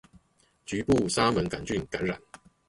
[0.65, 2.19] 局部沙門桿菌感染